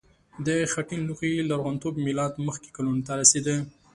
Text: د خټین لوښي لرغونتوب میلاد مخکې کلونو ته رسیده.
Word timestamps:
د 0.45 0.47
خټین 0.71 1.01
لوښي 1.07 1.31
لرغونتوب 1.49 1.93
میلاد 2.05 2.33
مخکې 2.47 2.69
کلونو 2.75 3.01
ته 3.07 3.13
رسیده. 3.21 3.55